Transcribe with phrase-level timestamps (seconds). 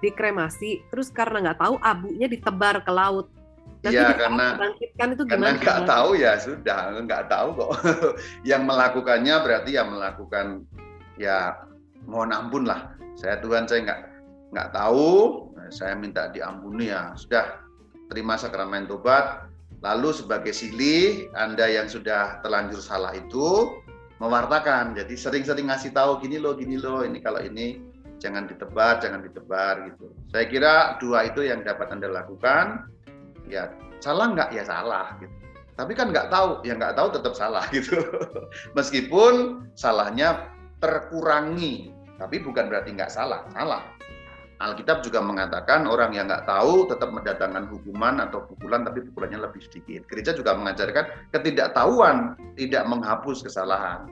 [0.00, 3.28] dikremasi, terus karena nggak tahu abunya ditebar ke laut.
[3.80, 5.56] Nanti ya karena bangkitkan itu gimana?
[5.56, 7.72] Karena nggak tahu ya sudah nggak tahu kok.
[8.50, 10.68] yang melakukannya berarti yang melakukan
[11.16, 11.56] ya
[12.04, 12.92] mohon ampun lah.
[13.16, 14.00] Saya Tuhan saya nggak
[14.52, 15.08] nggak tahu.
[15.70, 17.56] Saya minta diampuni ya sudah
[18.12, 19.48] terima sakramen tobat.
[19.80, 23.80] Lalu sebagai silih Anda yang sudah terlanjur salah itu
[24.20, 24.92] mewartakan.
[24.92, 27.00] Jadi sering-sering ngasih tahu gini loh, gini loh.
[27.00, 27.80] Ini kalau ini
[28.20, 30.12] jangan ditebar, jangan ditebar gitu.
[30.30, 32.86] Saya kira dua itu yang dapat Anda lakukan.
[33.48, 35.32] Ya salah nggak ya salah gitu.
[35.74, 37.96] Tapi kan nggak tahu, ya nggak tahu tetap salah gitu.
[38.76, 41.88] Meskipun salahnya terkurangi,
[42.20, 43.80] tapi bukan berarti nggak salah, salah.
[44.60, 49.64] Alkitab juga mengatakan orang yang nggak tahu tetap mendatangkan hukuman atau pukulan, tapi pukulannya lebih
[49.64, 50.04] sedikit.
[50.04, 54.04] Gereja juga mengajarkan ketidaktahuan tidak menghapus kesalahan,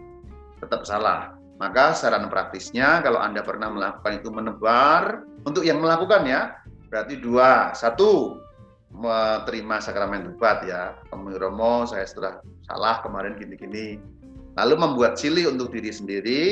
[0.64, 1.38] tetap salah.
[1.59, 6.55] Maka saran praktisnya kalau Anda pernah melakukan itu menebar, untuk yang melakukan ya,
[6.87, 7.75] berarti dua.
[7.75, 8.39] Satu,
[8.95, 10.95] menerima sakramen tobat ya.
[11.11, 13.98] Kamu Romo, saya sudah salah kemarin gini-gini.
[14.55, 16.42] Lalu membuat silih untuk diri sendiri,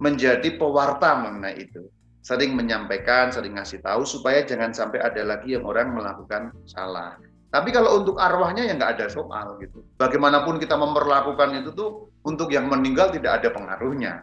[0.00, 1.88] menjadi pewarta mengenai itu.
[2.20, 7.16] Sering menyampaikan, sering ngasih tahu supaya jangan sampai ada lagi yang orang melakukan salah.
[7.50, 9.82] Tapi kalau untuk arwahnya ya nggak ada soal gitu.
[9.98, 11.90] Bagaimanapun kita memperlakukan itu tuh
[12.22, 14.22] untuk yang meninggal tidak ada pengaruhnya.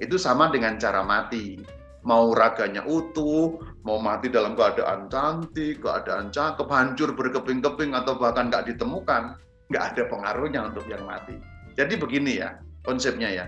[0.00, 1.60] Itu sama dengan cara mati.
[2.02, 8.74] Mau raganya utuh, mau mati dalam keadaan cantik, keadaan cakep, hancur berkeping-keping atau bahkan nggak
[8.74, 9.38] ditemukan,
[9.70, 11.36] nggak ada pengaruhnya untuk yang mati.
[11.76, 12.56] Jadi begini ya
[12.88, 13.46] konsepnya ya.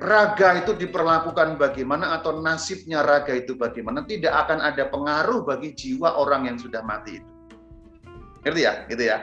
[0.00, 6.16] Raga itu diperlakukan bagaimana atau nasibnya raga itu bagaimana tidak akan ada pengaruh bagi jiwa
[6.16, 7.30] orang yang sudah mati itu.
[8.44, 8.72] Ngerti ya?
[8.88, 9.18] Gitu ya.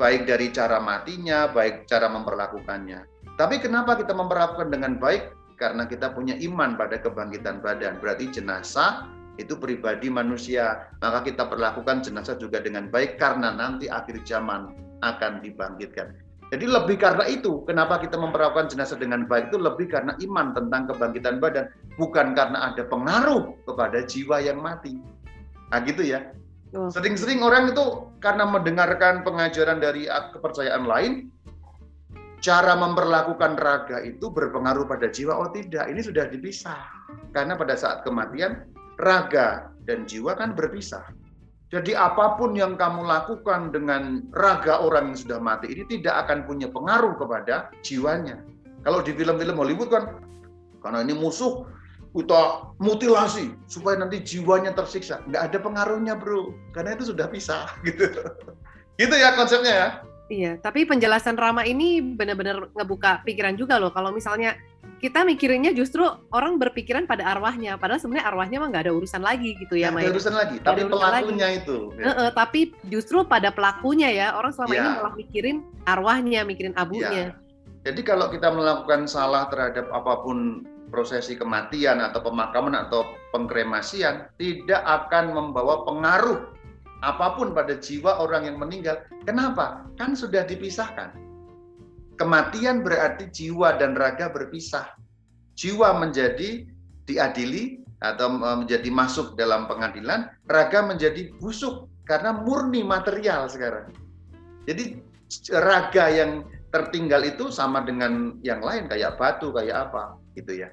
[0.00, 3.04] Baik dari cara matinya, baik cara memperlakukannya.
[3.36, 5.36] Tapi kenapa kita memperlakukan dengan baik?
[5.60, 8.00] Karena kita punya iman pada kebangkitan badan.
[8.00, 10.88] Berarti jenazah itu pribadi manusia.
[11.04, 14.72] Maka kita perlakukan jenazah juga dengan baik karena nanti akhir zaman
[15.04, 16.16] akan dibangkitkan.
[16.50, 20.90] Jadi lebih karena itu, kenapa kita memperlakukan jenazah dengan baik itu lebih karena iman tentang
[20.90, 24.98] kebangkitan badan, bukan karena ada pengaruh kepada jiwa yang mati.
[25.70, 26.34] Nah gitu ya.
[26.70, 31.26] Sering-sering orang itu karena mendengarkan pengajaran dari kepercayaan lain,
[32.38, 35.34] cara memperlakukan raga itu berpengaruh pada jiwa.
[35.34, 36.78] Oh tidak, ini sudah dipisah.
[37.34, 38.70] Karena pada saat kematian,
[39.02, 41.02] raga dan jiwa kan berpisah.
[41.70, 46.42] Jadi apa pun yang kamu lakukan dengan raga orang yang sudah mati ini tidak akan
[46.42, 48.42] punya pengaruh kepada jiwanya.
[48.82, 50.18] Kalau di film-film Hollywood kan,
[50.82, 51.62] karena ini musuh,
[52.10, 55.22] kita mutilasi supaya nanti jiwanya tersiksa.
[55.30, 58.10] Nggak ada pengaruhnya bro, karena itu sudah pisah gitu.
[58.98, 59.88] gitu ya konsepnya ya.
[60.30, 63.90] Iya, tapi penjelasan Rama ini benar-benar ngebuka pikiran juga loh.
[63.90, 64.54] Kalau misalnya
[65.02, 69.58] kita mikirinnya justru orang berpikiran pada arwahnya, padahal sebenarnya arwahnya mah nggak ada urusan lagi
[69.58, 70.06] gitu ya, Maya.
[70.06, 71.60] Ada urusan lagi, gak tapi pelakunya lagi.
[71.66, 71.76] itu.
[71.98, 72.04] Ya.
[72.06, 74.78] E -e, tapi justru pada pelakunya ya, orang selama ya.
[74.78, 77.10] ini malah mikirin arwahnya, mikirin abunya.
[77.10, 77.28] Ya.
[77.90, 84.82] Jadi kalau kita melakukan salah terhadap apa pun prosesi kematian atau pemakaman atau pengkremasian tidak
[84.82, 86.50] akan membawa pengaruh
[87.00, 89.00] apa pun pada jiwa orang yang meninggal.
[89.24, 89.88] Kenapa?
[89.96, 91.16] Kan sudah dipisahkan.
[92.20, 94.92] Kematian berarti jiwa dan raga berpisah.
[95.56, 96.68] Jiwa menjadi
[97.08, 103.92] diadili atau menjadi masuk dalam pengadilan, raga menjadi busuk karena murni material sekarang.
[104.68, 105.00] Jadi
[105.56, 110.70] raga yang tertinggal itu sama dengan yang lain kayak batu kayak apa gitu ya.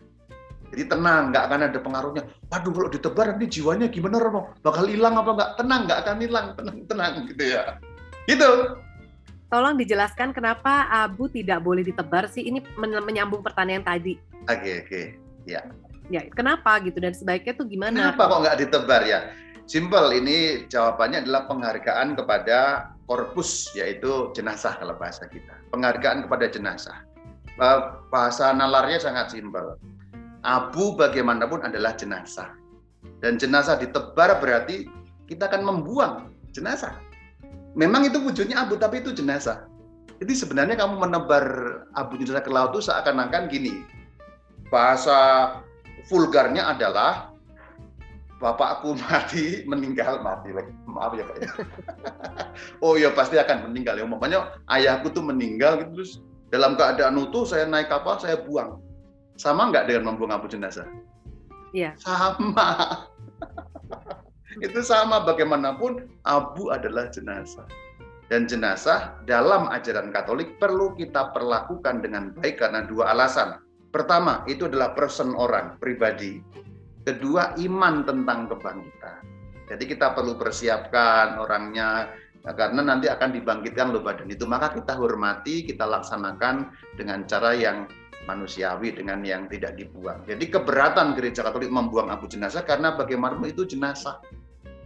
[0.68, 2.24] Jadi tenang, nggak akan ada pengaruhnya.
[2.52, 4.52] Waduh, kalau ditebar nanti jiwanya gimana Romo?
[4.60, 5.52] Bakal hilang apa nggak?
[5.56, 6.46] Tenang, nggak akan hilang.
[6.60, 7.80] Tenang, tenang gitu ya.
[8.28, 8.52] Gitu.
[9.48, 12.52] Tolong dijelaskan kenapa abu tidak boleh ditebar sih?
[12.52, 14.20] Ini menyambung pertanyaan tadi.
[14.44, 14.88] Oke, okay, oke.
[14.92, 15.06] Okay.
[15.48, 15.64] Ya.
[16.12, 17.00] Ya, kenapa gitu?
[17.00, 18.12] Dan sebaiknya tuh gimana?
[18.12, 19.20] Kenapa kok nggak ditebar ya?
[19.68, 25.60] Simple, ini jawabannya adalah penghargaan kepada korpus, yaitu jenazah kalau bahasa kita.
[25.76, 27.04] Penghargaan kepada jenazah.
[27.60, 29.76] Eh, bahasa nalarnya sangat simpel
[30.48, 32.56] abu bagaimanapun adalah jenazah.
[33.20, 34.88] Dan jenazah ditebar berarti
[35.28, 36.96] kita akan membuang jenazah.
[37.76, 39.68] Memang itu wujudnya abu, tapi itu jenazah.
[40.18, 41.46] Jadi sebenarnya kamu menebar
[41.94, 43.86] abu jenazah ke laut itu seakan-akan gini.
[44.74, 45.52] Bahasa
[46.10, 47.37] vulgarnya adalah
[48.38, 51.50] bapakku mati meninggal mati lagi maaf ya pak ya
[52.86, 56.12] oh ya pasti akan meninggal ya makanya ayahku tuh meninggal gitu terus
[56.54, 58.80] dalam keadaan utuh saya naik kapal saya buang
[59.38, 60.90] sama nggak dengan membuang abu jenazah?
[61.72, 61.94] Iya.
[62.02, 63.06] Sama.
[64.66, 67.70] itu sama bagaimanapun abu adalah jenazah.
[68.28, 73.64] Dan jenazah dalam ajaran Katolik perlu kita perlakukan dengan baik karena dua alasan.
[73.88, 76.44] Pertama, itu adalah person orang, pribadi.
[77.08, 79.24] Kedua iman tentang kebangkitan.
[79.68, 82.12] Jadi kita perlu persiapkan orangnya
[82.48, 87.52] Nah, karena nanti akan dibangkitkan loh badan itu, maka kita hormati, kita laksanakan dengan cara
[87.52, 87.92] yang
[88.24, 90.24] manusiawi, dengan yang tidak dibuang.
[90.24, 94.24] Jadi keberatan gereja Katolik membuang abu jenazah karena bagaimanapun itu jenazah.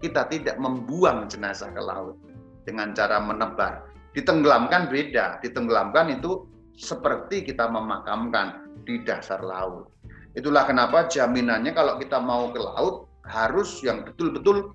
[0.01, 2.17] Kita tidak membuang jenazah ke laut
[2.65, 3.85] dengan cara menebar.
[4.17, 9.85] Ditenggelamkan beda, ditenggelamkan itu seperti kita memakamkan di dasar laut.
[10.31, 14.72] Itulah kenapa jaminannya kalau kita mau ke laut harus yang betul-betul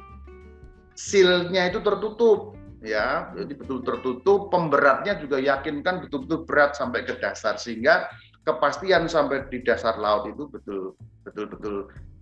[0.96, 7.58] silnya itu tertutup ya jadi betul tertutup pemberatnya juga yakinkan betul-betul berat sampai ke dasar
[7.60, 8.08] sehingga
[8.46, 10.94] kepastian sampai di dasar laut itu betul
[11.26, 11.76] betul betul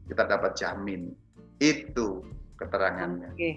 [0.08, 1.12] kita dapat jamin
[1.62, 2.24] itu
[2.58, 3.30] keterangannya.
[3.34, 3.50] Oke.